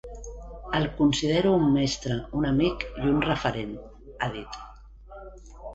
[0.77, 3.79] El considero un mestre, un amic i un referent,
[4.29, 4.63] ha dit.